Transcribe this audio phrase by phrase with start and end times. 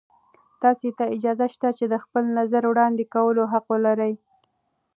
[0.61, 4.13] تاسې ته اجازه شته چې د خپل نظر وړاندې کولو حق ولرئ.